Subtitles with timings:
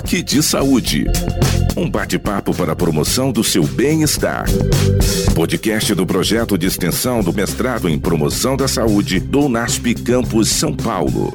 [0.00, 1.04] Toque de Saúde.
[1.76, 4.46] Um bate-papo para a promoção do seu bem-estar.
[5.34, 10.74] Podcast do projeto de extensão do mestrado em promoção da saúde do UNASP Campus São
[10.74, 11.34] Paulo.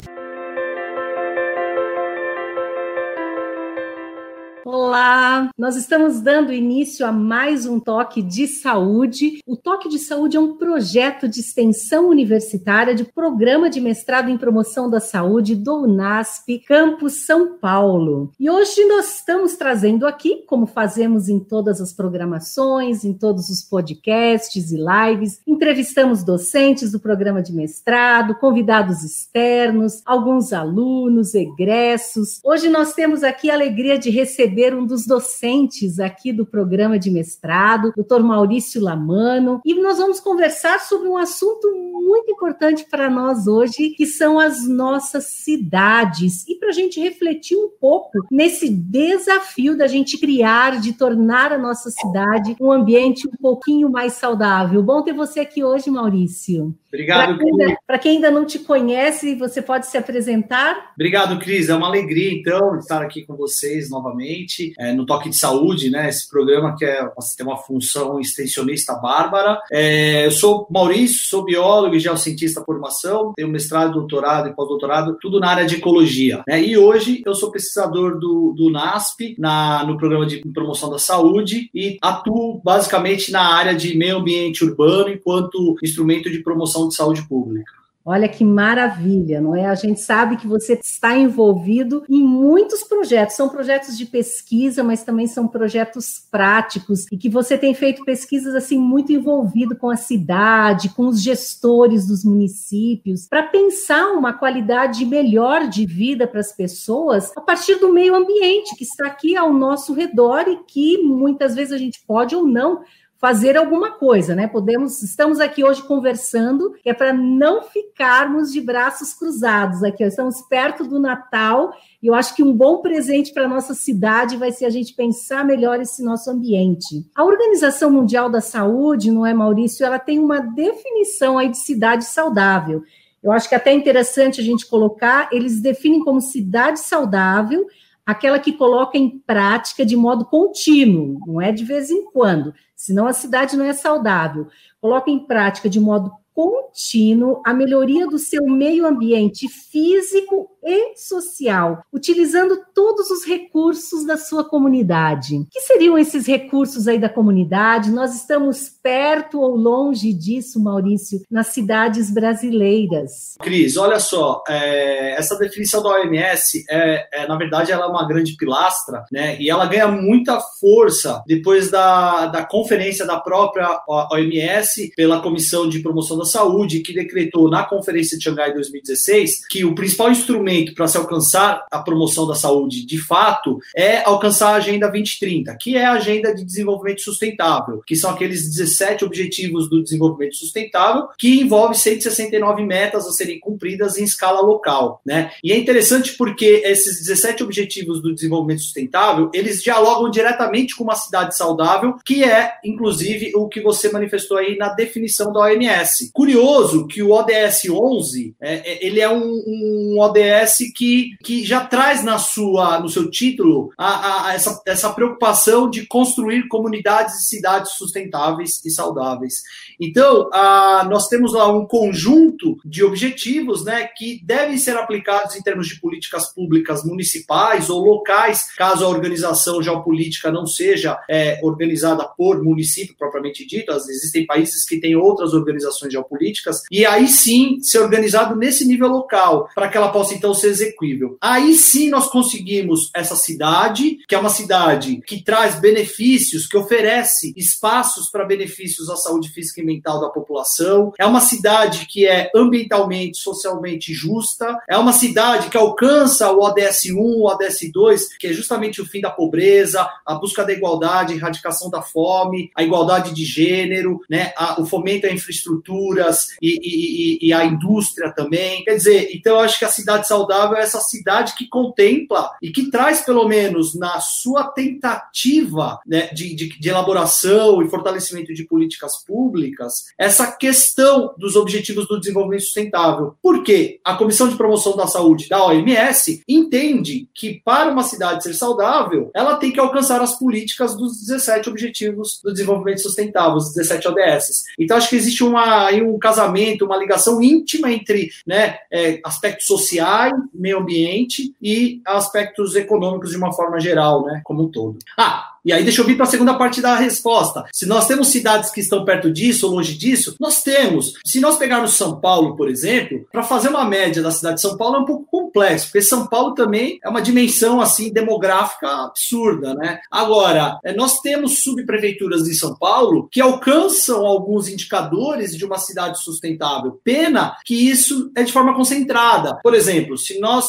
[4.96, 5.50] Olá!
[5.58, 9.42] Nós estamos dando início a mais um Toque de Saúde.
[9.46, 14.38] O Toque de Saúde é um projeto de extensão universitária de programa de mestrado em
[14.38, 18.32] promoção da saúde do UNASP, Campus São Paulo.
[18.40, 23.64] E hoje nós estamos trazendo aqui, como fazemos em todas as programações, em todos os
[23.64, 32.40] podcasts e lives, entrevistamos docentes do programa de mestrado, convidados externos, alguns alunos, egressos.
[32.42, 37.10] Hoje nós temos aqui a alegria de receber um dos docentes aqui do programa de
[37.10, 38.22] mestrado, Dr.
[38.22, 41.68] Maurício Lamano, e nós vamos conversar sobre um assunto
[42.06, 47.58] muito importante para nós hoje, que são as nossas cidades, e para a gente refletir
[47.58, 53.38] um pouco nesse desafio da gente criar, de tornar a nossa cidade um ambiente um
[53.42, 54.84] pouquinho mais saudável.
[54.84, 56.76] Bom ter você aqui hoje, Maurício.
[56.96, 57.38] Obrigado,
[57.86, 60.94] Para quem, ainda não te conhece, você pode se apresentar?
[60.96, 61.68] Obrigado, Cris.
[61.68, 66.08] É uma alegria, então, estar aqui com vocês novamente é, no Toque de Saúde, né?
[66.10, 67.08] Esse programa que é,
[67.38, 69.60] tem uma função extensionista bárbara.
[69.72, 75.18] É, eu sou Maurício, sou biólogo e geocientista por formação, tenho mestrado, doutorado e pós-doutorado,
[75.22, 76.44] tudo na área de ecologia.
[76.48, 76.62] Né?
[76.62, 81.70] E hoje eu sou pesquisador do, do NASP, na, no programa de promoção da saúde,
[81.74, 87.28] e atuo basicamente na área de meio ambiente urbano enquanto instrumento de promoção de saúde
[87.28, 87.72] pública.
[88.08, 89.66] Olha que maravilha, não é?
[89.66, 95.04] A gente sabe que você está envolvido em muitos projetos, são projetos de pesquisa, mas
[95.04, 99.96] também são projetos práticos e que você tem feito pesquisas assim muito envolvido com a
[99.96, 106.52] cidade, com os gestores dos municípios, para pensar uma qualidade melhor de vida para as
[106.52, 111.56] pessoas a partir do meio ambiente que está aqui ao nosso redor e que muitas
[111.56, 112.84] vezes a gente pode ou não
[113.18, 114.48] fazer alguma coisa, né?
[114.48, 120.04] Podemos, estamos aqui hoje conversando, é para não ficarmos de braços cruzados aqui.
[120.04, 121.74] Estamos perto do Natal
[122.04, 125.46] e eu acho que um bom presente para nossa cidade vai ser a gente pensar
[125.46, 127.06] melhor esse nosso ambiente.
[127.16, 129.86] A Organização Mundial da Saúde, não é, Maurício?
[129.86, 132.84] Ela tem uma definição aí de cidade saudável.
[133.24, 137.66] Eu acho que é até interessante a gente colocar, eles definem como cidade saudável
[138.06, 143.08] aquela que coloca em prática de modo contínuo, não é de vez em quando, senão
[143.08, 144.48] a cidade não é saudável.
[144.80, 151.84] Coloca em prática de modo contínuo a melhoria do seu meio ambiente físico e social,
[151.94, 155.46] utilizando todos os recursos da sua comunidade.
[155.52, 157.92] Que seriam esses recursos aí da comunidade?
[157.92, 163.36] Nós estamos perto ou longe disso, Maurício, nas cidades brasileiras.
[163.40, 168.08] Cris, olha só, é, essa definição da OMS, é, é, na verdade, ela é uma
[168.08, 169.38] grande pilastra, né?
[169.40, 175.80] E ela ganha muita força depois da, da conferência da própria OMS pela Comissão de
[175.80, 180.88] Promoção da Saúde, que decretou na Conferência de Xangai 2016 que o principal instrumento para
[180.88, 185.86] se alcançar a promoção da saúde de fato é alcançar a Agenda 2030, que é
[185.86, 191.76] a Agenda de Desenvolvimento Sustentável, que são aqueles 17 Objetivos do Desenvolvimento Sustentável, que envolve
[191.76, 195.02] 169 metas a serem cumpridas em escala local.
[195.06, 195.32] Né?
[195.44, 200.96] E é interessante porque esses 17 Objetivos do Desenvolvimento Sustentável, eles dialogam diretamente com uma
[200.96, 206.12] cidade saudável, que é, inclusive, o que você manifestou aí na definição da OMS.
[206.14, 211.44] Curioso que o ODS 11, é, é, ele é um, um ODS parece que, que
[211.44, 217.16] já traz na sua, no seu título a, a, essa, essa preocupação de construir comunidades
[217.16, 219.34] e cidades sustentáveis e saudáveis.
[219.80, 225.42] Então, a, nós temos lá um conjunto de objetivos né, que devem ser aplicados em
[225.42, 232.06] termos de políticas públicas municipais ou locais, caso a organização geopolítica não seja é, organizada
[232.06, 233.72] por município propriamente dito.
[233.72, 239.50] Existem países que têm outras organizações geopolíticas, e aí sim ser organizado nesse nível local,
[239.56, 241.18] para que ela possa então ser execuível.
[241.22, 247.34] Aí sim nós conseguimos essa cidade, que é uma cidade que traz benefícios, que oferece
[247.36, 250.94] espaços para benefícios à saúde física e mental da população.
[251.00, 254.58] É uma cidade que é ambientalmente, socialmente justa.
[254.68, 258.86] É uma cidade que alcança o ODS 1, o ODS 2, que é justamente o
[258.86, 264.02] fim da pobreza, a busca da igualdade, a erradicação da fome, a igualdade de gênero,
[264.10, 268.64] né, a, o fomento a infraestruturas e, e, e, e a indústria também.
[268.64, 272.50] Quer dizer, então eu acho que a cidade saudável é essa cidade que contempla e
[272.50, 278.46] que traz, pelo menos na sua tentativa né, de, de, de elaboração e fortalecimento de
[278.46, 283.16] políticas públicas, essa questão dos objetivos do desenvolvimento sustentável.
[283.22, 288.34] Porque a Comissão de Promoção da Saúde da OMS entende que para uma cidade ser
[288.34, 293.88] saudável, ela tem que alcançar as políticas dos 17 Objetivos do Desenvolvimento Sustentável, os 17
[293.88, 294.44] ODS.
[294.60, 300.05] Então, acho que existe uma, um casamento, uma ligação íntima entre né, é, aspectos sociais,
[300.34, 304.78] meio ambiente e aspectos econômicos de uma forma geral, né, como um todo.
[304.98, 307.46] Ah, e aí deixa eu vir para a segunda parte da resposta.
[307.54, 310.94] Se nós temos cidades que estão perto disso ou longe disso, nós temos.
[311.06, 314.58] Se nós pegarmos São Paulo, por exemplo, para fazer uma média da cidade de São
[314.58, 319.54] Paulo é um pouco complexo, porque São Paulo também é uma dimensão assim demográfica absurda,
[319.54, 319.80] né?
[319.92, 326.02] Agora, é, nós temos subprefeituras de São Paulo que alcançam alguns indicadores de uma cidade
[326.02, 326.80] sustentável.
[326.84, 329.40] Pena que isso é de forma concentrada.
[329.44, 330.48] Por exemplo, se nós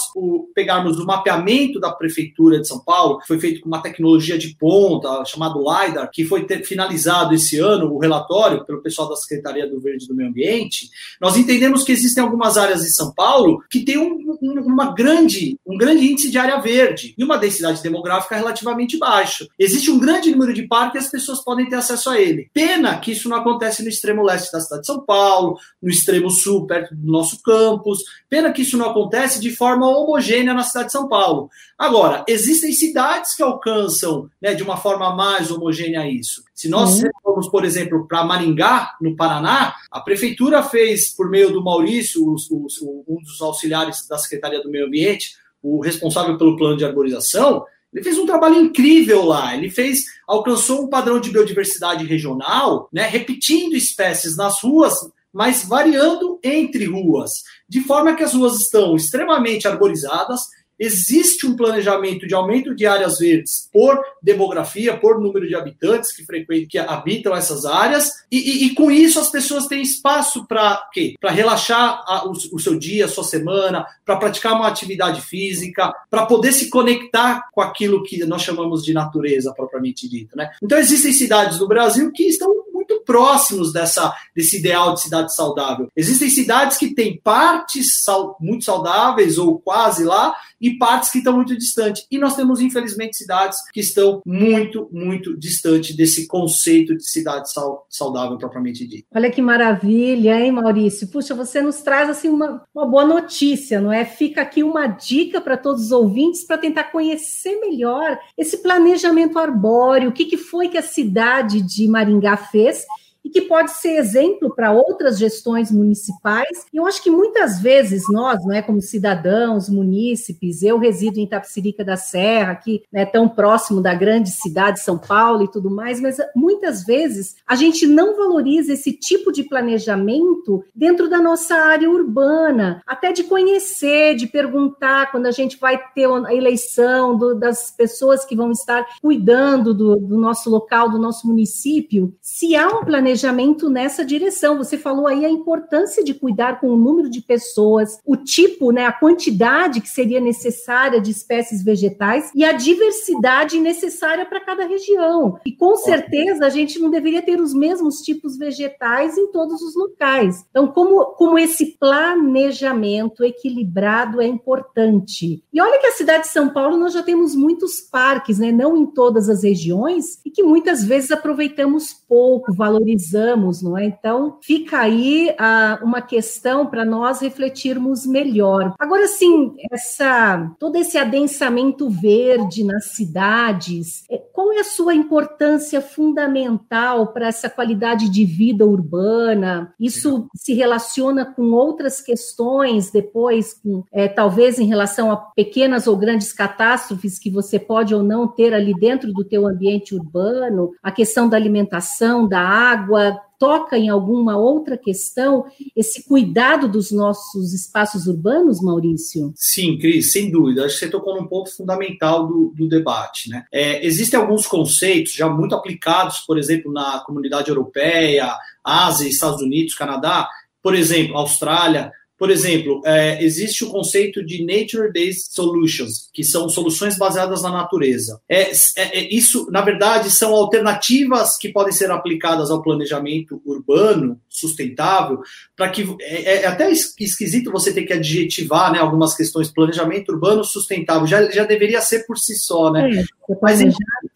[0.54, 4.56] pegarmos o mapeamento da prefeitura de São Paulo, que foi feito com uma tecnologia de
[4.58, 9.68] ponta, ponta, chamado LIDAR, que foi finalizado esse ano, o relatório pelo pessoal da Secretaria
[9.68, 10.88] do Verde do Meio Ambiente,
[11.20, 15.58] nós entendemos que existem algumas áreas de São Paulo que têm um, um, uma grande,
[15.66, 19.46] um grande índice de área verde e uma densidade demográfica relativamente baixa.
[19.58, 22.48] Existe um grande número de parques e as pessoas podem ter acesso a ele.
[22.54, 26.30] Pena que isso não acontece no extremo leste da cidade de São Paulo, no extremo
[26.30, 28.00] sul, perto do nosso campus.
[28.28, 31.50] Pena que isso não acontece de forma homogênea na cidade de São Paulo.
[31.78, 36.42] Agora, existem cidades que alcançam né, de uma forma mais homogênea isso.
[36.54, 37.10] Se nós uhum.
[37.22, 42.50] formos, por exemplo, para Maringá, no Paraná, a prefeitura fez, por meio do Maurício, os,
[42.50, 47.64] os, um dos auxiliares da Secretaria do Meio Ambiente, o responsável pelo plano de arborização,
[47.92, 49.56] ele fez um trabalho incrível lá.
[49.56, 54.94] Ele fez, alcançou um padrão de biodiversidade regional, né, repetindo espécies nas ruas,
[55.32, 60.42] mas variando entre ruas, de forma que as ruas estão extremamente arborizadas,
[60.78, 66.24] Existe um planejamento de aumento de áreas verdes por demografia, por número de habitantes que
[66.24, 70.82] frequentam, que habitam essas áreas, e, e, e com isso as pessoas têm espaço para
[70.92, 71.14] quê?
[71.20, 75.92] Para relaxar a, o, o, seu dia, a sua semana, para praticar uma atividade física,
[76.10, 80.50] para poder se conectar com aquilo que nós chamamos de natureza propriamente dita, né?
[80.62, 85.88] Então existem cidades no Brasil que estão muito próximos dessa, desse ideal de cidade saudável.
[85.96, 91.34] Existem cidades que têm partes sal, muito saudáveis ou quase lá e partes que estão
[91.34, 92.06] muito distantes.
[92.10, 97.48] E nós temos, infelizmente, cidades que estão muito, muito distante desse conceito de cidade
[97.88, 99.06] saudável propriamente dito.
[99.14, 101.08] Olha que maravilha, hein, Maurício?
[101.08, 104.04] Puxa, você nos traz assim uma, uma boa notícia, não é?
[104.04, 110.10] Fica aqui uma dica para todos os ouvintes para tentar conhecer melhor esse planejamento arbóreo,
[110.10, 112.84] o que, que foi que a cidade de Maringá fez
[113.26, 116.64] e que pode ser exemplo para outras gestões municipais.
[116.72, 121.24] E eu acho que muitas vezes nós, não é como cidadãos, munícipes, eu resido em
[121.24, 125.68] Itapsirica da Serra, aqui né, tão próximo da grande cidade de São Paulo e tudo
[125.68, 131.56] mais, mas muitas vezes a gente não valoriza esse tipo de planejamento dentro da nossa
[131.56, 137.34] área urbana, até de conhecer, de perguntar quando a gente vai ter a eleição do,
[137.34, 142.68] das pessoas que vão estar cuidando do, do nosso local, do nosso município, se há
[142.68, 144.58] um planejamento planejamento nessa direção.
[144.58, 148.84] Você falou aí a importância de cuidar com o número de pessoas, o tipo, né,
[148.84, 155.38] a quantidade que seria necessária de espécies vegetais e a diversidade necessária para cada região.
[155.46, 159.74] E com certeza a gente não deveria ter os mesmos tipos vegetais em todos os
[159.74, 160.44] locais.
[160.50, 165.42] Então, como, como esse planejamento equilibrado é importante.
[165.52, 168.76] E olha que a cidade de São Paulo nós já temos muitos parques, né, não
[168.76, 173.84] em todas as regiões, e que muitas vezes aproveitamos pouco, valorizamos precisamos, não é?
[173.84, 178.74] Então, fica aí ah, uma questão para nós refletirmos melhor.
[178.78, 185.80] Agora, sim, essa, todo esse adensamento verde nas cidades, é, qual é a sua importância
[185.80, 189.72] fundamental para essa qualidade de vida urbana?
[189.78, 195.96] Isso se relaciona com outras questões depois, com, é, talvez em relação a pequenas ou
[195.96, 200.90] grandes catástrofes que você pode ou não ter ali dentro do teu ambiente urbano, a
[200.90, 207.52] questão da alimentação, da água, água, toca em alguma outra questão esse cuidado dos nossos
[207.52, 209.32] espaços urbanos, Maurício?
[209.36, 210.64] Sim, Cris, sem dúvida.
[210.64, 213.28] Acho que você tocou num ponto fundamental do, do debate.
[213.28, 213.44] Né?
[213.52, 218.32] É, existem alguns conceitos já muito aplicados, por exemplo, na comunidade europeia,
[218.64, 220.28] Ásia, Estados Unidos, Canadá,
[220.62, 226.96] por exemplo, Austrália, Por exemplo, é, existe o conceito de nature-based solutions, que são soluções
[226.96, 228.20] baseadas na natureza.
[228.28, 234.18] É, é, é, isso, na verdade, são alternativas que podem ser aplicadas ao planejamento urbano
[234.30, 235.20] sustentável,
[235.54, 239.52] para que é, é, até esquisito você ter que adjetivar né, algumas questões.
[239.52, 243.04] Planejamento urbano sustentável já, já deveria ser por si só, né?
[243.42, 243.60] Mas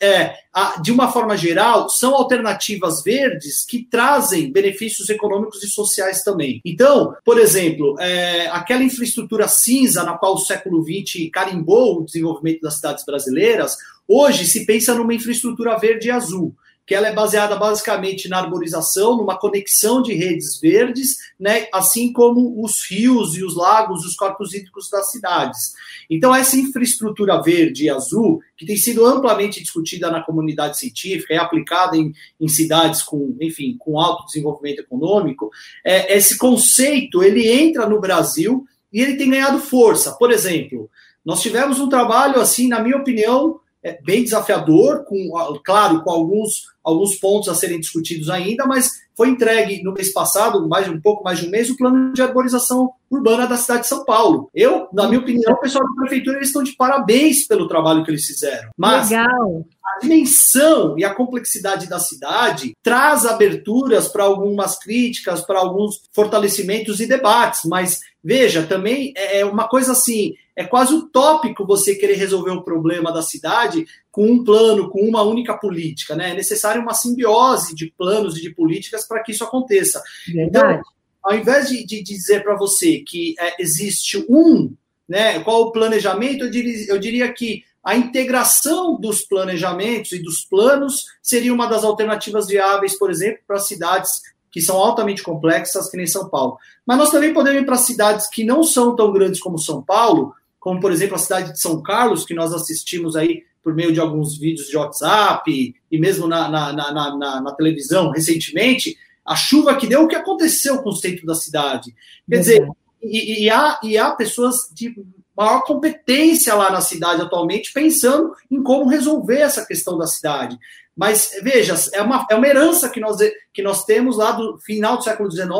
[0.01, 0.35] é,
[0.83, 6.61] de uma forma geral, são alternativas verdes que trazem benefícios econômicos e sociais também.
[6.65, 12.63] Então, por exemplo, é, aquela infraestrutura cinza na qual o século XX carimbou o desenvolvimento
[12.63, 13.77] das cidades brasileiras,
[14.07, 16.55] hoje se pensa numa infraestrutura verde e azul
[16.91, 22.61] que ela é baseada basicamente na arborização, numa conexão de redes verdes, né, assim como
[22.61, 25.73] os rios e os lagos, os corpos hídricos das cidades.
[26.11, 31.37] Então, essa infraestrutura verde e azul, que tem sido amplamente discutida na comunidade científica e
[31.37, 35.49] aplicada em, em cidades com, enfim, com alto desenvolvimento econômico,
[35.85, 40.11] é, esse conceito ele entra no Brasil e ele tem ganhado força.
[40.15, 40.91] Por exemplo,
[41.25, 45.31] nós tivemos um trabalho assim, na minha opinião, é, bem desafiador, com,
[45.65, 50.67] claro, com alguns, alguns pontos a serem discutidos ainda, mas foi entregue no mês passado,
[50.69, 53.89] mais um pouco mais de um mês, o plano de arborização urbana da cidade de
[53.89, 54.49] São Paulo.
[54.55, 58.11] Eu, na minha opinião, o pessoal da prefeitura eles estão de parabéns pelo trabalho que
[58.11, 58.71] eles fizeram.
[58.79, 59.65] Mas Legal.
[59.85, 67.01] a dimensão e a complexidade da cidade traz aberturas para algumas críticas, para alguns fortalecimentos
[67.01, 72.15] e debates, mas veja, também é, é uma coisa assim, é quase utópico você querer
[72.15, 76.31] resolver um problema da cidade com um plano, com uma única política, né?
[76.31, 80.03] É necessário uma simbiose de planos e de políticas para que isso aconteça.
[80.27, 80.75] Verdade.
[80.75, 80.83] Então,
[81.23, 84.73] ao invés de, de dizer para você que é, existe um,
[85.09, 90.45] né, qual o planejamento, eu diria, eu diria que a integração dos planejamentos e dos
[90.45, 94.21] planos seria uma das alternativas viáveis, por exemplo, para cidades
[94.51, 96.59] que são altamente complexas, que nem São Paulo.
[96.87, 100.35] Mas nós também podemos ir para cidades que não são tão grandes como São Paulo,
[100.59, 104.01] como por exemplo a cidade de São Carlos, que nós assistimos aí por meio de
[104.01, 109.77] alguns vídeos de WhatsApp e mesmo na, na, na, na, na televisão recentemente, a chuva
[109.77, 111.95] que deu, o que aconteceu com o centro da cidade.
[112.29, 112.69] Quer dizer,
[113.03, 114.95] e, e, há, e há pessoas de
[115.37, 120.59] maior competência lá na cidade atualmente pensando em como resolver essa questão da cidade.
[120.97, 123.17] Mas veja, é uma, é uma herança que nós,
[123.55, 125.51] que nós temos lá do final do século XIX,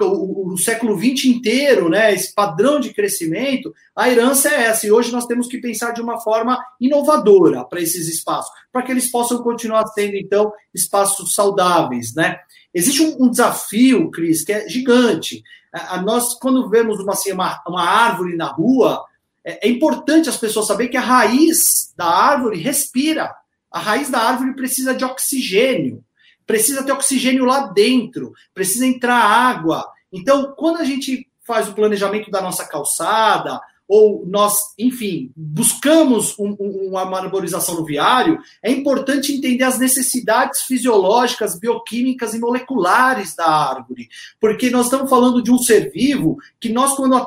[0.00, 2.14] o, o, século XX inteiro, né?
[2.14, 4.86] Esse padrão de crescimento, a herança é essa.
[4.86, 8.92] E hoje nós temos que pensar de uma forma inovadora para esses espaços, para que
[8.92, 12.38] eles possam continuar sendo, então, espaços saudáveis, né?
[12.72, 15.42] Existe um, um desafio, Cris, que é gigante.
[15.72, 19.04] A, a, nós, quando vemos uma, assim, uma, uma árvore na rua,
[19.44, 23.34] é, é importante as pessoas saberem que a raiz da árvore respira
[23.70, 26.04] a raiz da árvore precisa de oxigênio,
[26.46, 29.84] precisa ter oxigênio lá dentro, precisa entrar água.
[30.12, 36.54] Então, quando a gente faz o planejamento da nossa calçada, ou nós, enfim, buscamos um,
[36.60, 43.48] um, uma arborização no viário, é importante entender as necessidades fisiológicas, bioquímicas e moleculares da
[43.48, 44.08] árvore.
[44.38, 47.18] Porque nós estamos falando de um ser vivo que nós, quando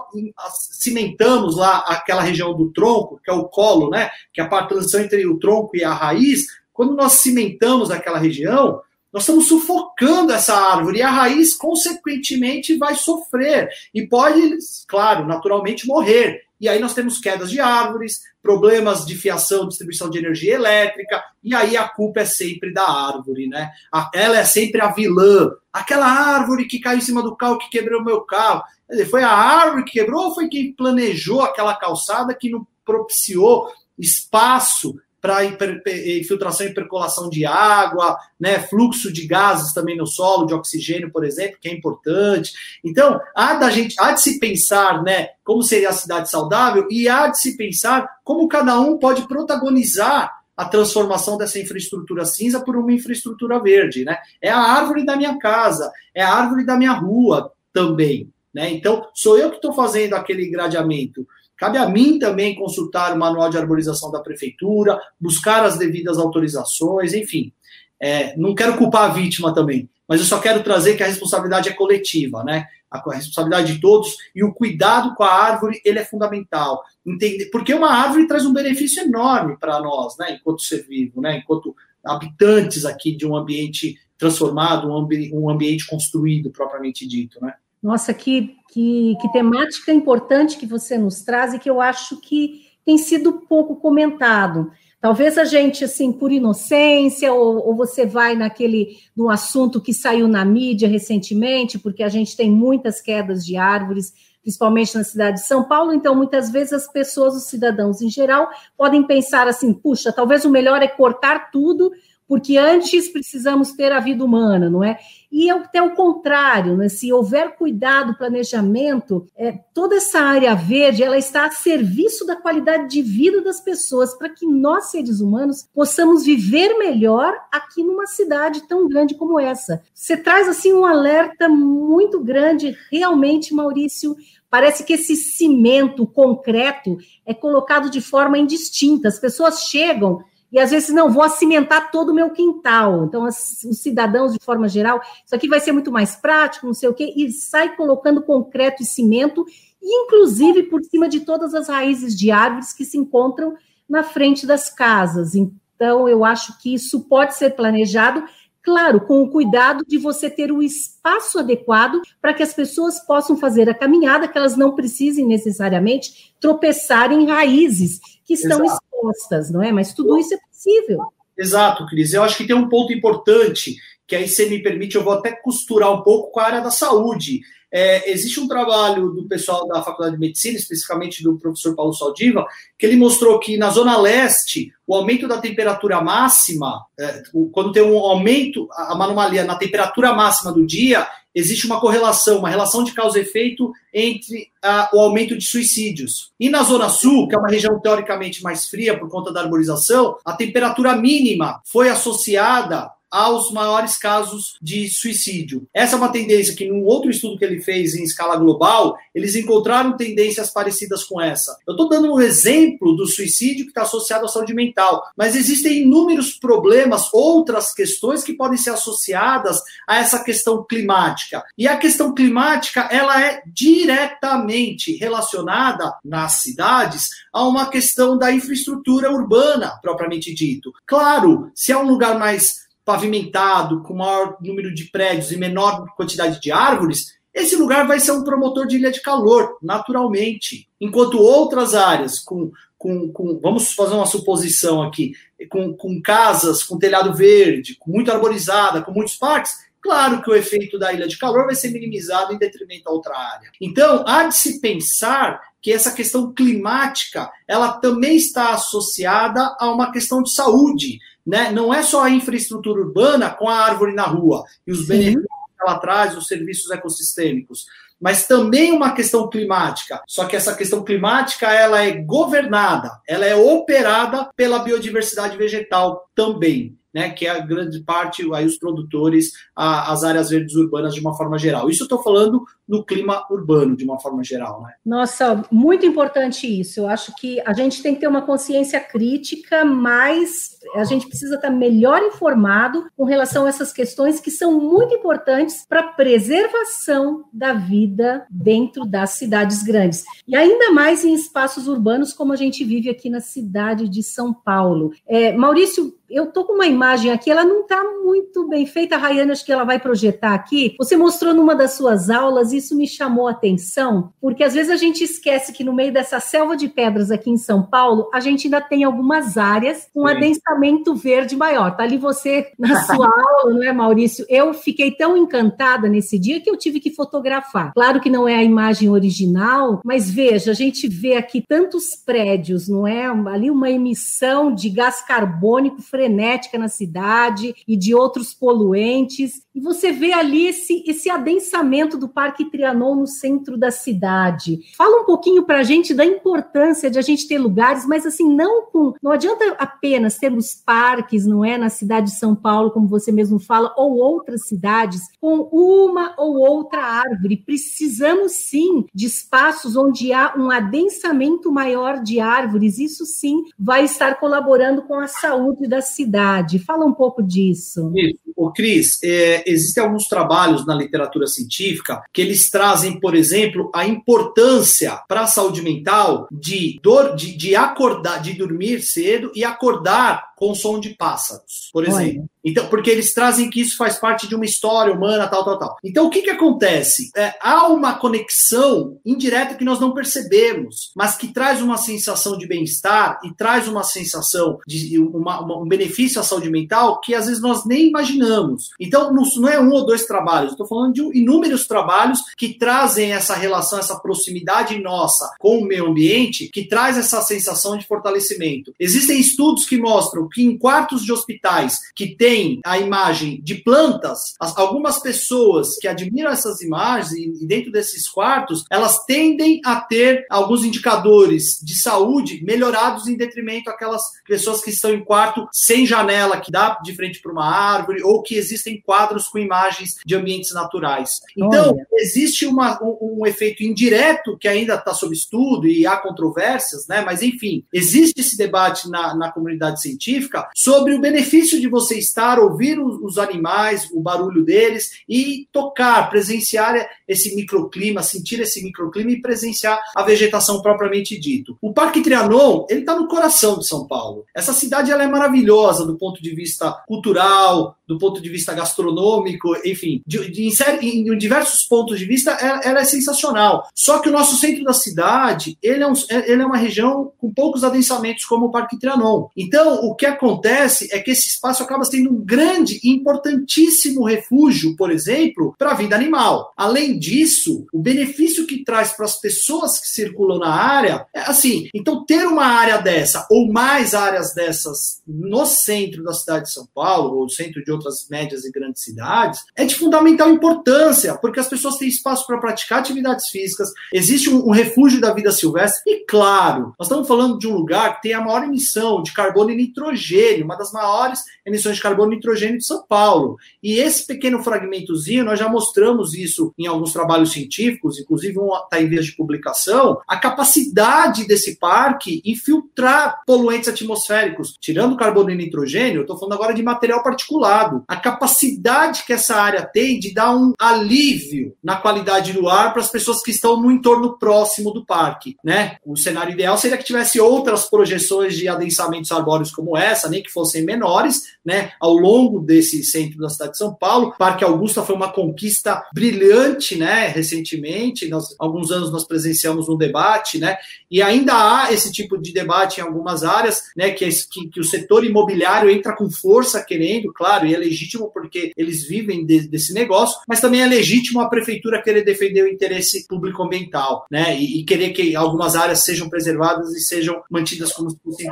[0.69, 4.11] cimentamos lá aquela região do tronco, que é o colo, né?
[4.31, 8.81] Que é a transição entre o tronco e a raiz, quando nós cimentamos aquela região,
[9.11, 15.85] nós estamos sufocando essa árvore e a raiz, consequentemente, vai sofrer e pode, claro, naturalmente
[15.85, 16.45] morrer.
[16.61, 21.55] E aí nós temos quedas de árvores, problemas de fiação, distribuição de energia elétrica, e
[21.55, 23.71] aí a culpa é sempre da árvore, né?
[24.13, 25.49] Ela é sempre a vilã.
[25.73, 28.63] Aquela árvore que caiu em cima do carro que quebrou meu carro.
[28.87, 32.65] Quer dizer, foi a árvore que quebrou ou foi quem planejou aquela calçada que não
[32.85, 40.47] propiciou espaço para infiltração e percolação de água, né, fluxo de gases também no solo,
[40.47, 42.51] de oxigênio, por exemplo, que é importante.
[42.83, 47.07] Então, há, da gente, há de se pensar né, como seria a cidade saudável e
[47.07, 52.75] há de se pensar como cada um pode protagonizar a transformação dessa infraestrutura cinza por
[52.75, 54.03] uma infraestrutura verde.
[54.03, 54.17] Né?
[54.41, 58.31] É a árvore da minha casa, é a árvore da minha rua também.
[58.53, 58.71] Né?
[58.71, 61.25] Então, sou eu que estou fazendo aquele gradeamento.
[61.61, 67.13] Cabe a mim também consultar o manual de arborização da prefeitura, buscar as devidas autorizações,
[67.13, 67.53] enfim.
[68.01, 71.69] É, não quero culpar a vítima também, mas eu só quero trazer que a responsabilidade
[71.69, 72.65] é coletiva, né?
[72.89, 76.81] A, responsabilidade de todos e o cuidado com a árvore ele é fundamental.
[77.05, 80.39] Entender, porque uma árvore traz um benefício enorme para nós, né?
[80.39, 81.43] Enquanto ser vivo, né?
[81.43, 87.53] Enquanto habitantes aqui de um ambiente transformado, um, ambi um ambiente construído propriamente dito, né?
[87.81, 92.61] Nossa, que, que, que, temática importante que você nos traz e que eu acho que
[92.85, 94.71] tem sido pouco comentado.
[94.99, 100.27] Talvez a gente, assim, por inocência, ou, ou você vai naquele, no assunto que saiu
[100.27, 105.47] na mídia recentemente, porque a gente tem muitas quedas de árvores principalmente na cidade de
[105.47, 105.93] São Paulo.
[105.93, 110.49] Então, muitas vezes as pessoas, os cidadãos em geral, podem pensar assim: puxa, talvez o
[110.49, 111.91] melhor é cortar tudo
[112.31, 114.97] porque antes precisamos ter a vida humana, não é?
[115.29, 116.87] E é até o contrário, né?
[116.87, 122.87] se houver cuidado, planejamento, é, toda essa área verde ela está a serviço da qualidade
[122.87, 128.65] de vida das pessoas, para que nós, seres humanos, possamos viver melhor aqui numa cidade
[128.65, 129.83] tão grande como essa.
[129.93, 134.15] Você traz assim um alerta muito grande, realmente, Maurício.
[134.49, 139.09] Parece que esse cimento concreto é colocado de forma indistinta.
[139.09, 143.05] As pessoas chegam e às vezes não vou cimentar todo o meu quintal.
[143.05, 146.73] Então, as, os cidadãos, de forma geral, isso aqui vai ser muito mais prático, não
[146.73, 149.45] sei o quê, e sai colocando concreto e cimento,
[149.81, 153.55] inclusive por cima de todas as raízes de árvores que se encontram
[153.87, 155.35] na frente das casas.
[155.35, 158.23] Então, eu acho que isso pode ser planejado
[158.63, 163.35] Claro, com o cuidado de você ter o espaço adequado para que as pessoas possam
[163.35, 168.79] fazer a caminhada, que elas não precisem necessariamente tropeçar em raízes que estão Exato.
[169.09, 169.71] Expostas, não é?
[169.71, 170.99] Mas tudo isso é possível.
[171.37, 172.13] Exato, Cris.
[172.13, 173.75] Eu acho que tem um ponto importante,
[174.11, 176.69] que aí você me permite, eu vou até costurar um pouco com a área da
[176.69, 177.39] saúde.
[177.71, 182.45] É, existe um trabalho do pessoal da Faculdade de Medicina, especificamente do professor Paulo Saldiva,
[182.77, 187.81] que ele mostrou que na Zona Leste, o aumento da temperatura máxima, é, quando tem
[187.81, 192.91] um aumento, uma anomalia na temperatura máxima do dia, existe uma correlação, uma relação de
[192.91, 194.51] causa e efeito entre
[194.91, 196.33] o aumento de suicídios.
[196.37, 200.17] E na Zona Sul, que é uma região teoricamente mais fria por conta da arborização,
[200.25, 205.67] a temperatura mínima foi associada aos maiores casos de suicídio.
[205.73, 209.35] Essa é uma tendência que, num outro estudo que ele fez em escala global, eles
[209.35, 211.57] encontraram tendências parecidas com essa.
[211.67, 215.81] Eu estou dando um exemplo do suicídio que está associado à saúde mental, mas existem
[215.81, 221.43] inúmeros problemas, outras questões que podem ser associadas a essa questão climática.
[221.57, 229.11] E a questão climática, ela é diretamente relacionada nas cidades a uma questão da infraestrutura
[229.11, 230.71] urbana, propriamente dito.
[230.85, 236.41] Claro, se é um lugar mais pavimentado, com maior número de prédios e menor quantidade
[236.41, 240.67] de árvores, esse lugar vai ser um promotor de ilha de calor, naturalmente.
[240.79, 245.13] Enquanto outras áreas, com, com, com vamos fazer uma suposição aqui,
[245.49, 250.35] com, com casas com telhado verde, com muito arborizada, com muitos parques, claro que o
[250.35, 253.49] efeito da ilha de calor vai ser minimizado em detrimento a outra área.
[253.61, 259.93] Então, há de se pensar que essa questão climática, ela também está associada a uma
[259.93, 261.51] questão de saúde, né?
[261.51, 264.87] Não é só a infraestrutura urbana com a árvore na rua e os Sim.
[264.87, 267.65] benefícios que ela traz, os serviços ecossistêmicos,
[267.99, 270.01] mas também uma questão climática.
[270.07, 276.77] Só que essa questão climática ela é governada, ela é operada pela biodiversidade vegetal também
[276.93, 281.01] né, que é a grande parte, aí os produtores, a, as áreas verdes urbanas de
[281.01, 281.69] uma forma geral.
[281.69, 284.61] Isso eu estou falando no clima urbano, de uma forma geral.
[284.61, 284.73] Né?
[284.85, 286.79] Nossa, muito importante isso.
[286.79, 291.35] Eu acho que a gente tem que ter uma consciência crítica, mas a gente precisa
[291.35, 297.25] estar melhor informado com relação a essas questões que são muito importantes para a preservação
[297.33, 300.05] da vida dentro das cidades grandes.
[300.27, 304.33] E ainda mais em espaços urbanos, como a gente vive aqui na cidade de São
[304.33, 304.91] Paulo.
[305.05, 308.97] É, Maurício, eu tô com uma imagem aqui, ela não está muito bem feita, a
[308.97, 310.75] Rayane, acho que ela vai projetar aqui.
[310.77, 314.75] Você mostrou numa das suas aulas, isso me chamou a atenção, porque às vezes a
[314.75, 318.47] gente esquece que no meio dessa selva de pedras aqui em São Paulo, a gente
[318.47, 320.15] ainda tem algumas áreas com Sim.
[320.15, 321.75] adensamento verde maior.
[321.75, 324.25] Tá ali você na sua aula, não é, Maurício?
[324.29, 327.73] Eu fiquei tão encantada nesse dia que eu tive que fotografar.
[327.73, 332.67] Claro que não é a imagem original, mas veja, a gente vê aqui tantos prédios,
[332.67, 333.05] não é?
[333.05, 339.45] Ali uma emissão de gás carbônico frenética na cidade e de outros poluentes.
[339.53, 344.59] E você vê ali esse, esse adensamento do Parque Trianon no centro da cidade.
[344.77, 348.33] Fala um pouquinho para a gente da importância de a gente ter lugares, mas assim,
[348.33, 348.93] não com.
[349.01, 351.57] Não adianta apenas termos parques, não é?
[351.57, 356.37] Na cidade de São Paulo, como você mesmo fala, ou outras cidades, com uma ou
[356.37, 357.37] outra árvore.
[357.37, 362.77] Precisamos sim de espaços onde há um adensamento maior de árvores.
[362.77, 366.59] Isso sim vai estar colaborando com a saúde da cidade.
[366.59, 367.91] Fala um pouco disso.
[367.95, 368.19] Isso.
[368.35, 373.85] O Cris, é, existem alguns trabalhos na literatura científica que eles trazem, por exemplo, a
[373.85, 380.30] importância para a saúde mental de dor, de, de acordar, de dormir cedo e acordar
[380.41, 382.27] com som de pássaros, por exemplo.
[382.43, 385.77] Então, porque eles trazem que isso faz parte de uma história humana, tal, tal, tal.
[385.83, 387.11] Então, o que, que acontece?
[387.15, 392.47] É, há uma conexão indireta que nós não percebemos, mas que traz uma sensação de
[392.47, 397.27] bem-estar e traz uma sensação de uma, uma, um benefício à saúde mental que às
[397.27, 398.69] vezes nós nem imaginamos.
[398.79, 403.13] Então, não, não é um ou dois trabalhos, estou falando de inúmeros trabalhos que trazem
[403.13, 408.73] essa relação, essa proximidade nossa com o meio ambiente, que traz essa sensação de fortalecimento.
[408.79, 414.35] Existem estudos que mostram que em quartos de hospitais que tem a imagem de plantas,
[414.39, 420.63] algumas pessoas que admiram essas imagens e dentro desses quartos, elas tendem a ter alguns
[420.63, 426.51] indicadores de saúde melhorados em detrimento aquelas pessoas que estão em quarto sem janela, que
[426.51, 431.19] dá de frente para uma árvore, ou que existem quadros com imagens de ambientes naturais.
[431.35, 431.87] Então, Olha.
[431.93, 437.01] existe uma, um, um, efeito indireto que ainda está sob estudo e há controvérsias, né?
[437.01, 440.20] Mas, enfim, existe esse debate na, na comunidade científica
[440.55, 446.09] sobre o benefício de você estar estar, ouvir os, animais, o barulho deles e tocar,
[446.09, 451.57] presenciar esse microclima, sentir esse microclima e presenciar a vegetação propriamente dito.
[451.61, 454.25] O Parque Trianon, ele está no coração de São Paulo.
[454.35, 459.53] Essa cidade ela é maravilhosa do ponto de vista cultural, do ponto de vista gastronômico,
[459.65, 460.49] enfim, de, de,
[460.81, 463.67] em, em, diversos pontos de vista, ela, ela, é sensacional.
[463.75, 467.33] Só que o nosso centro da cidade, ele é, um, ele é uma região com
[467.33, 469.27] poucos adensamentos, como o Parque Trianon.
[469.35, 474.73] Então, o que acontece é que esse espaço acaba sendo um grande e importantíssimo refúgio,
[474.77, 476.53] por exemplo, para a vida animal.
[476.55, 481.67] Além disso, o benefício que traz para as pessoas que circulam na área é assim.
[481.75, 486.65] Então, ter uma área dessa ou mais áreas dessas no centro da cidade de São
[486.73, 491.49] Paulo ou centro de outras médias e grandes cidades é de fundamental importância, porque as
[491.49, 496.05] pessoas têm espaço para praticar atividades físicas, existe um, um refúgio da vida silvestre e,
[496.05, 499.55] claro, nós estamos falando de um lugar que tem a maior emissão de carbono e
[499.55, 503.37] nitrogênio, uma das maiores emissões de carbono e nitrogênio de São Paulo.
[503.61, 508.81] E esse pequeno fragmentozinho, nós já mostramos isso em alguns trabalhos científicos, inclusive um está
[508.81, 515.35] em vias de publicação, a capacidade desse parque em filtrar poluentes atmosféricos, tirando carbono e
[515.35, 517.70] nitrogênio, eu estou falando agora de material particulado.
[517.87, 522.81] A capacidade que essa área tem de dar um alívio na qualidade do ar para
[522.81, 525.77] as pessoas que estão no entorno próximo do parque, né?
[525.85, 530.31] O cenário ideal seria que tivesse outras projeções de adensamentos arbóreos como essa, nem que
[530.31, 531.71] fossem menores, né?
[531.79, 534.13] Ao longo desse centro da cidade de São Paulo.
[534.17, 537.07] Parque Augusta foi uma conquista brilhante, né?
[537.07, 540.57] Recentemente, nós, alguns anos nós presenciamos um debate, né?
[540.89, 543.91] E ainda há esse tipo de debate em algumas áreas, né?
[543.91, 548.11] Que, é que, que o setor imobiliário entra com força querendo, claro, e é legítimo
[548.11, 552.47] porque eles vivem de, desse negócio, mas também é legítimo a prefeitura querer defender o
[552.47, 554.37] interesse público ambiental, né?
[554.37, 558.31] E, e querer que algumas áreas sejam preservadas e sejam mantidas como se fossem.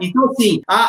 [0.00, 0.84] Então, assim, a,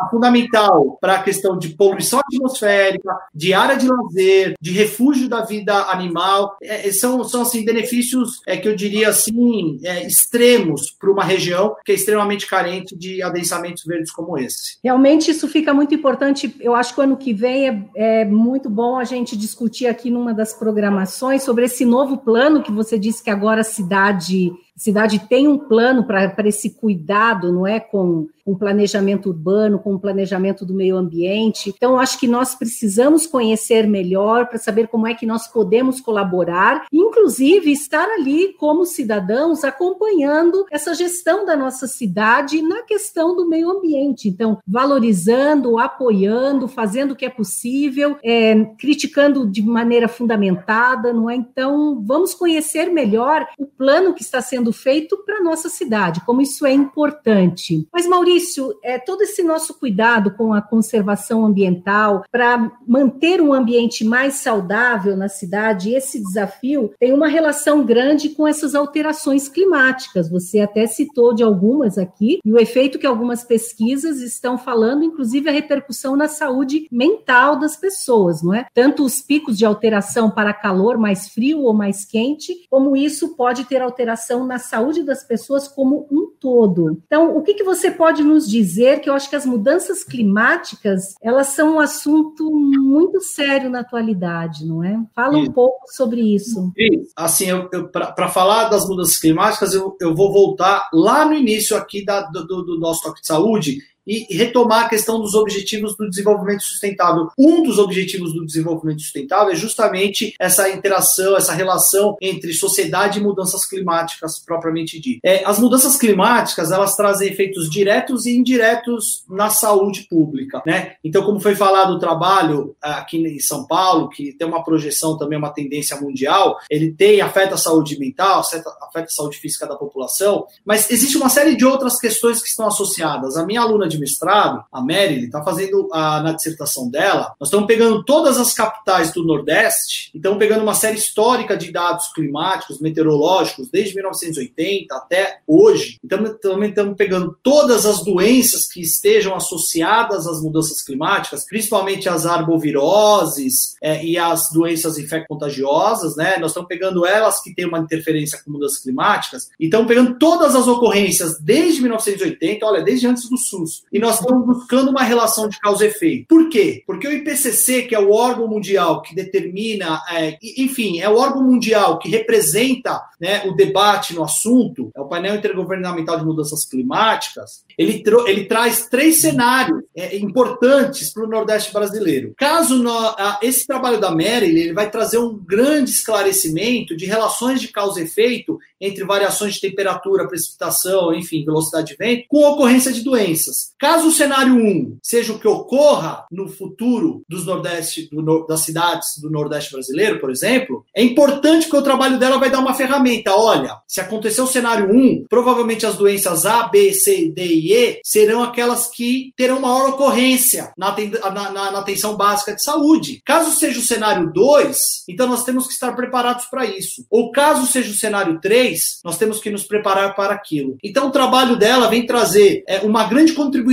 [0.00, 5.42] a, fundamental para a questão de poluição atmosférica, de área de lazer, de refúgio da
[5.42, 10.90] vida animal, é, é são, são assim, benefícios é, que eu diria assim, é, extremos
[10.90, 14.78] para uma região que é extremamente carente de adensamentos verdes como esse.
[14.82, 16.54] Realmente isso fica muito importante.
[16.60, 20.10] Eu acho que o ano que vem é, é muito bom a gente discutir aqui
[20.10, 24.80] numa das programações sobre esse novo plano que você disse que agora a cidade a
[24.80, 30.66] cidade tem um plano para esse cuidado, não é, com com planejamento urbano, com planejamento
[30.66, 31.72] do meio ambiente.
[31.74, 36.86] Então, acho que nós precisamos conhecer melhor para saber como é que nós podemos colaborar,
[36.92, 43.70] inclusive estar ali como cidadãos acompanhando essa gestão da nossa cidade na questão do meio
[43.70, 44.28] ambiente.
[44.28, 51.34] Então, valorizando, apoiando, fazendo o que é possível, é, criticando de maneira fundamentada, não é?
[51.34, 56.66] Então, vamos conhecer melhor o plano que está sendo feito para nossa cidade, como isso
[56.66, 57.86] é importante.
[57.92, 63.52] Mas, Maurício, Maurício, é, todo esse nosso cuidado com a conservação ambiental para manter um
[63.52, 70.30] ambiente mais saudável na cidade, esse desafio tem uma relação grande com essas alterações climáticas.
[70.30, 75.48] Você até citou de algumas aqui, e o efeito que algumas pesquisas estão falando, inclusive
[75.48, 78.66] a repercussão na saúde mental das pessoas, não é?
[78.74, 83.64] Tanto os picos de alteração para calor mais frio ou mais quente, como isso pode
[83.64, 87.00] ter alteração na saúde das pessoas como um todo.
[87.06, 91.14] Então, o que, que você pode nos dizer que eu acho que as mudanças climáticas
[91.22, 95.00] elas são um assunto muito sério na atualidade, não é?
[95.14, 96.72] Fala um pouco sobre isso.
[97.16, 97.46] assim,
[97.92, 102.44] para falar das mudanças climáticas, eu, eu vou voltar lá no início aqui da, do,
[102.44, 107.28] do nosso toque de saúde e retomar a questão dos objetivos do desenvolvimento sustentável.
[107.38, 113.22] Um dos objetivos do desenvolvimento sustentável é justamente essa interação, essa relação entre sociedade e
[113.22, 115.20] mudanças climáticas propriamente dita.
[115.24, 120.94] É, as mudanças climáticas elas trazem efeitos diretos e indiretos na saúde pública, né?
[121.02, 125.38] Então, como foi falado o trabalho aqui em São Paulo, que tem uma projeção também,
[125.38, 129.76] uma tendência mundial, ele tem afeta a saúde mental, afeta, afeta a saúde física da
[129.76, 133.36] população, mas existe uma série de outras questões que estão associadas.
[133.36, 137.66] A minha aluna de mestrado, a Mary, está fazendo a, na dissertação dela, nós estamos
[137.66, 142.80] pegando todas as capitais do Nordeste e estamos pegando uma série histórica de dados climáticos,
[142.80, 145.98] meteorológicos, desde 1980 até hoje.
[146.04, 152.26] Então, também estamos pegando todas as doenças que estejam associadas às mudanças climáticas, principalmente as
[152.26, 156.38] arboviroses é, e as doenças infecto-contagiosas, né?
[156.38, 160.54] Nós estamos pegando elas que têm uma interferência com mudanças climáticas e estamos pegando todas
[160.54, 163.83] as ocorrências desde 1980, olha, desde antes do SUS.
[163.92, 166.26] E nós estamos buscando uma relação de causa e efeito.
[166.28, 166.82] Por quê?
[166.86, 171.42] Porque o IPCC, que é o órgão mundial que determina, é, enfim, é o órgão
[171.42, 177.64] mundial que representa né, o debate no assunto, é o painel intergovernamental de mudanças climáticas,
[177.78, 182.34] ele, ele traz três cenários é, importantes para o Nordeste brasileiro.
[182.36, 187.60] Caso no, a, esse trabalho da Merrill, ele vai trazer um grande esclarecimento de relações
[187.60, 192.92] de causa e efeito entre variações de temperatura, precipitação, enfim, velocidade de vento, com ocorrência
[192.92, 193.73] de doenças.
[193.78, 199.08] Caso o cenário 1 seja o que ocorra no futuro dos Nordeste, do, das cidades
[199.20, 203.34] do Nordeste brasileiro, por exemplo, é importante que o trabalho dela vai dar uma ferramenta.
[203.34, 208.00] Olha, se acontecer o cenário 1, provavelmente as doenças A, B, C, D e E
[208.04, 210.94] serão aquelas que terão maior ocorrência na,
[211.30, 213.20] na, na, na atenção básica de saúde.
[213.24, 217.04] Caso seja o cenário 2, então nós temos que estar preparados para isso.
[217.10, 220.76] Ou caso seja o cenário 3, nós temos que nos preparar para aquilo.
[220.82, 223.63] Então o trabalho dela vem trazer é, uma grande contribuição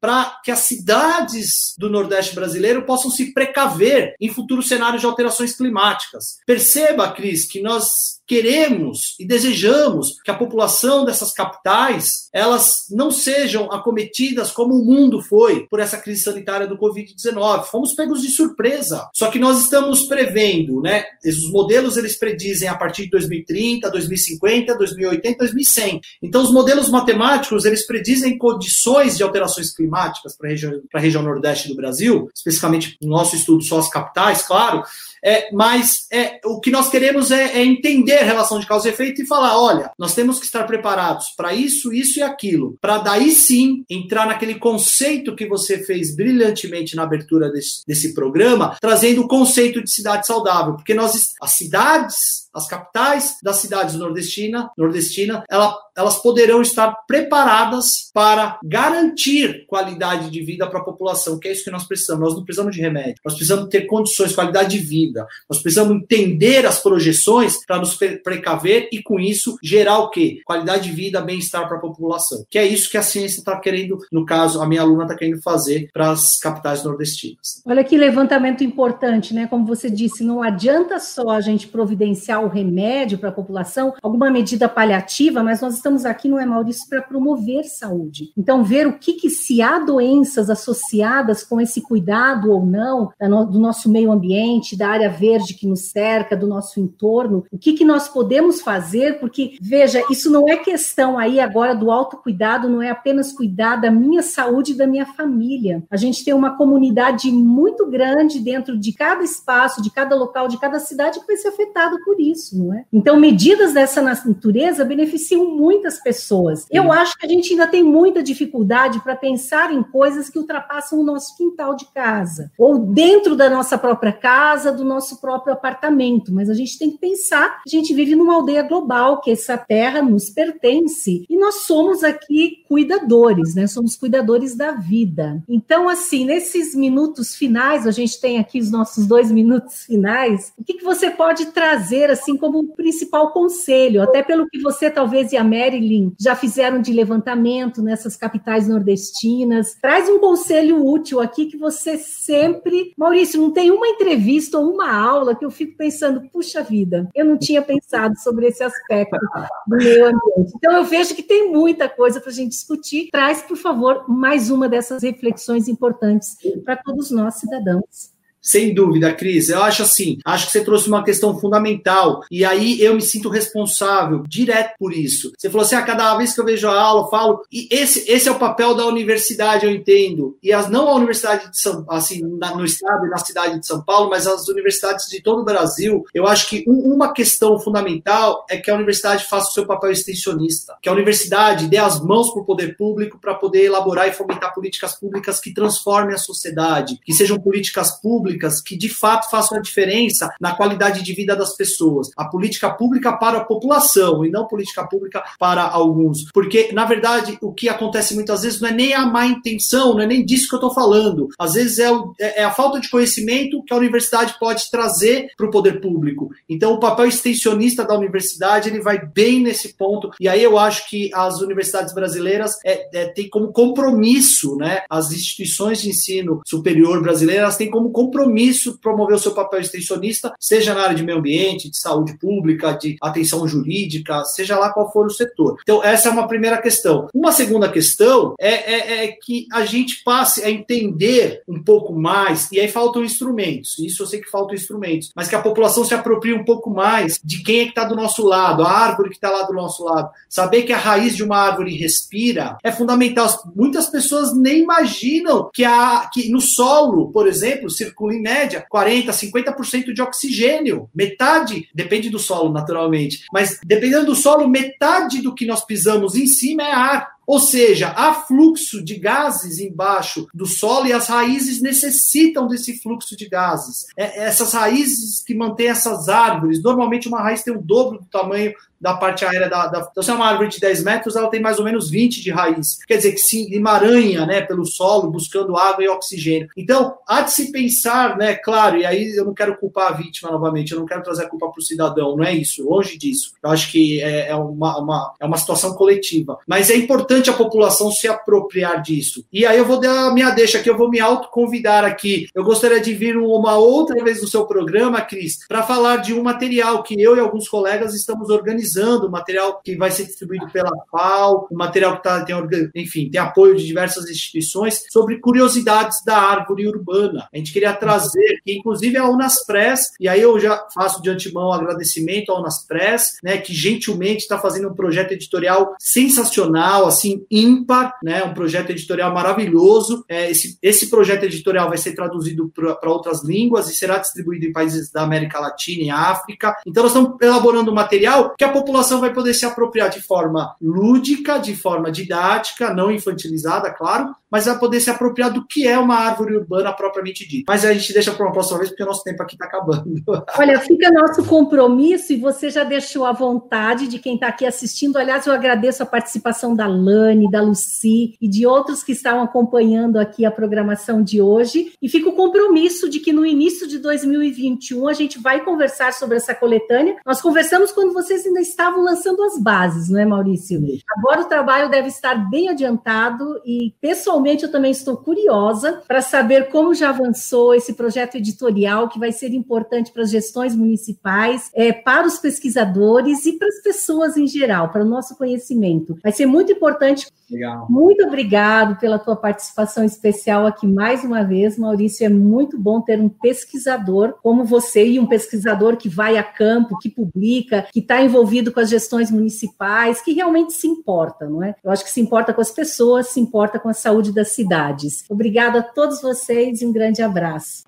[0.00, 5.56] para que as cidades do Nordeste brasileiro possam se precaver em futuros cenários de alterações
[5.56, 6.38] climáticas.
[6.46, 7.88] Perceba, Cris, que nós
[8.26, 15.22] queremos e desejamos que a população dessas capitais elas não sejam acometidas como o mundo
[15.22, 17.64] foi por essa crise sanitária do Covid-19.
[17.64, 19.08] Fomos pegos de surpresa.
[19.14, 21.04] Só que nós estamos prevendo, né?
[21.24, 26.00] Os modelos eles predizem a partir de 2030, 2050, 2080, 2100.
[26.22, 31.68] Então os modelos matemáticos eles predizem condições de alterações climáticas para a região, região nordeste
[31.68, 34.82] do Brasil, especificamente no nosso estudo só as capitais, claro
[35.24, 38.92] é, mas é, o que nós queremos é, é, entender a relação de causa e
[38.92, 42.98] efeito e falar: olha, nós temos que estar preparados para isso, isso e aquilo, para
[42.98, 49.22] daí sim entrar naquele conceito que você fez brilhantemente na abertura desse, desse programa, trazendo
[49.22, 55.42] o conceito de cidade saudável, porque nós, as cidades as capitais das cidades nordestina, nordestina
[55.50, 61.52] ela, elas poderão estar preparadas para garantir qualidade de vida para a população, que é
[61.52, 62.24] isso que nós precisamos.
[62.24, 65.26] Nós não precisamos de remédio, nós precisamos ter condições, qualidade de vida.
[65.48, 70.40] Nós precisamos entender as projeções para nos precaver e, com isso, gerar o quê?
[70.44, 72.44] Qualidade de vida, bem-estar para a população.
[72.50, 75.42] Que é isso que a ciência está querendo, no caso, a minha aluna está querendo
[75.42, 77.62] fazer para as capitais nordestinas.
[77.64, 79.46] Olha que levantamento importante, né?
[79.46, 84.30] Como você disse, não adianta só a gente providenciar o remédio para a população, alguma
[84.30, 88.32] medida paliativa, mas nós estamos aqui, não é, Maurício, para promover saúde.
[88.36, 93.58] Então, ver o que, que se há doenças associadas com esse cuidado ou não do
[93.58, 97.84] nosso meio ambiente, da área verde que nos cerca, do nosso entorno, o que, que
[97.84, 102.88] nós podemos fazer, porque, veja, isso não é questão aí agora do autocuidado, não é
[102.90, 105.82] apenas cuidar da minha saúde e da minha família.
[105.90, 110.58] A gente tem uma comunidade muito grande dentro de cada espaço, de cada local, de
[110.58, 112.84] cada cidade que vai ser afetado por isso não é?
[112.92, 116.66] Então, medidas dessa natureza beneficiam muitas pessoas.
[116.70, 121.00] Eu acho que a gente ainda tem muita dificuldade para pensar em coisas que ultrapassam
[121.00, 126.32] o nosso quintal de casa, ou dentro da nossa própria casa, do nosso próprio apartamento.
[126.32, 130.00] Mas a gente tem que pensar, a gente vive numa aldeia global, que essa terra
[130.00, 133.66] nos pertence, e nós somos aqui cuidadores, né?
[133.66, 135.42] Somos cuidadores da vida.
[135.48, 140.64] Então, assim, nesses minutos finais, a gente tem aqui os nossos dois minutos finais, o
[140.64, 145.36] que, que você pode trazer, assim, como principal conselho, até pelo que você talvez e
[145.36, 149.76] a Marilyn já fizeram de levantamento nessas capitais nordestinas.
[149.80, 154.92] Traz um conselho útil aqui que você sempre, Maurício, não tem uma entrevista ou uma
[154.94, 159.18] aula que eu fico pensando, puxa vida, eu não tinha pensado sobre esse aspecto
[159.66, 160.52] do meio ambiente.
[160.56, 163.08] Então eu vejo que tem muita coisa para a gente discutir.
[163.10, 168.13] Traz, por favor, mais uma dessas reflexões importantes para todos nós cidadãos.
[168.44, 169.48] Sem dúvida, Cris.
[169.48, 172.20] Eu acho assim, acho que você trouxe uma questão fundamental.
[172.30, 175.32] E aí eu me sinto responsável direto por isso.
[175.38, 177.42] Você falou assim: a ah, cada vez que eu vejo a aula, eu falo.
[177.50, 180.36] E esse, esse é o papel da universidade, eu entendo.
[180.42, 183.66] E as não a Universidade de São assim, na, no estado e na cidade de
[183.66, 187.58] São Paulo, mas as universidades de todo o Brasil, eu acho que um, uma questão
[187.58, 190.76] fundamental é que a universidade faça o seu papel extensionista.
[190.82, 194.52] Que a universidade dê as mãos para o poder público para poder elaborar e fomentar
[194.52, 199.58] políticas públicas que transformem a sociedade, que sejam políticas públicas públicas que de fato façam
[199.58, 202.10] a diferença na qualidade de vida das pessoas.
[202.16, 206.30] A política pública para a população e não política pública para alguns.
[206.32, 210.00] Porque, na verdade, o que acontece muitas vezes não é nem a má intenção, não
[210.00, 211.28] é nem disso que eu estou falando.
[211.38, 215.28] Às vezes é, o, é, é, a falta de conhecimento que a universidade pode trazer
[215.36, 216.30] para o poder público.
[216.48, 220.10] Então, o papel extensionista da universidade ele vai bem nesse ponto.
[220.20, 224.82] E aí eu acho que as universidades brasileiras é, é, têm como compromisso, né?
[224.88, 230.32] As instituições de ensino superior brasileiras têm como compromisso compromisso promover o seu papel extensionista,
[230.40, 234.90] seja na área de meio ambiente, de saúde pública, de atenção jurídica, seja lá qual
[234.90, 235.58] for o setor.
[235.62, 237.08] Então, essa é uma primeira questão.
[237.14, 242.50] Uma segunda questão é, é, é que a gente passe a entender um pouco mais,
[242.50, 245.94] e aí faltam instrumentos, isso eu sei que faltam instrumentos, mas que a população se
[245.94, 249.16] aproprie um pouco mais de quem é que está do nosso lado, a árvore que
[249.16, 250.10] está lá do nosso lado.
[250.28, 253.28] Saber que a raiz de uma árvore respira é fundamental.
[253.54, 259.06] Muitas pessoas nem imaginam que, a, que no solo, por exemplo, circula em média 40%,
[259.10, 260.88] 50% de oxigênio.
[260.94, 266.26] Metade, depende do solo, naturalmente, mas dependendo do solo, metade do que nós pisamos em
[266.26, 267.14] cima é ar.
[267.26, 273.16] Ou seja, há fluxo de gases embaixo do solo e as raízes necessitam desse fluxo
[273.16, 273.86] de gases.
[273.96, 278.54] É, essas raízes que mantêm essas árvores, normalmente uma raiz tem o dobro do tamanho
[278.84, 281.40] da parte aérea da, da, Então, se é uma árvore de 10 metros, ela tem
[281.40, 282.80] mais ou menos 20 de raiz.
[282.86, 286.50] Quer dizer, que se emaranha né, pelo solo, buscando água e oxigênio.
[286.54, 290.30] Então, há de se pensar, né, claro, e aí eu não quero culpar a vítima
[290.30, 293.32] novamente, eu não quero trazer a culpa para o cidadão, não é isso, longe disso.
[293.42, 296.38] Eu acho que é, é, uma, uma, é uma situação coletiva.
[296.46, 299.24] Mas é importante a população se apropriar disso.
[299.32, 302.28] E aí eu vou dar a minha deixa aqui, eu vou me autoconvidar aqui.
[302.34, 306.22] Eu gostaria de vir uma outra vez no seu programa, Cris, para falar de um
[306.22, 310.72] material que eu e alguns colegas estamos organizando o material que vai ser distribuído pela
[310.90, 312.34] FAO, o material que tá, tem,
[312.74, 317.28] enfim, tem apoio de diversas instituições, sobre curiosidades da árvore urbana.
[317.32, 321.52] A gente queria trazer, que inclusive a Unaspress, e aí eu já faço de antemão
[321.52, 328.22] agradecimento à Unaspress, né, que gentilmente está fazendo um projeto editorial sensacional, assim, ímpar, né,
[328.24, 330.04] um projeto editorial maravilhoso.
[330.08, 334.52] É, esse, esse projeto editorial vai ser traduzido para outras línguas e será distribuído em
[334.52, 336.56] países da América Latina e África.
[336.66, 340.54] Então, nós estamos elaborando um material que a população vai poder se apropriar de forma
[340.60, 345.78] lúdica, de forma didática, não infantilizada, claro, mas vai poder se apropriar do que é
[345.78, 347.44] uma árvore urbana propriamente dita.
[347.46, 350.02] Mas a gente deixa para uma próxima vez, porque o nosso tempo aqui está acabando.
[350.36, 354.96] Olha, fica nosso compromisso e você já deixou à vontade de quem está aqui assistindo.
[354.96, 359.98] Aliás, eu agradeço a participação da Lani, da Luci e de outros que estavam acompanhando
[359.98, 361.72] aqui a programação de hoje.
[361.80, 366.16] E fica o compromisso de que no início de 2021 a gente vai conversar sobre
[366.16, 366.96] essa coletânea.
[367.04, 370.62] Nós conversamos quando vocês ainda estavam lançando as bases, não é, Maurício?
[370.98, 376.48] Agora o trabalho deve estar bem adiantado e, pessoalmente, eu também estou curiosa para saber
[376.48, 381.72] como já avançou esse projeto editorial que vai ser importante para as gestões municipais, é,
[381.72, 385.96] para os pesquisadores e para as pessoas em geral, para o nosso conhecimento.
[386.02, 386.52] Vai ser muito
[386.84, 387.08] importante.
[387.30, 387.66] Legal.
[387.70, 392.04] Muito obrigado pela tua participação especial aqui mais uma vez, Maurício.
[392.04, 396.78] É muito bom ter um pesquisador como você e um pesquisador que vai a campo,
[396.78, 401.54] que publica, que está envolvido com as gestões municipais, que realmente se importa, não é?
[401.64, 405.04] Eu acho que se importa com as pessoas, se importa com a saúde das cidades.
[405.08, 407.64] Obrigada a todos vocês e um grande abraço.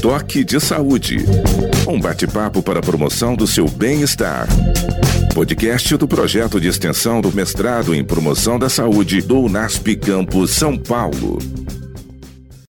[0.00, 1.18] Toque de Saúde.
[1.88, 4.46] Um bate-papo para a promoção do seu bem-estar.
[5.34, 10.76] Podcast do projeto de extensão do mestrado em promoção da saúde do UNASP Campus São
[10.76, 11.38] Paulo.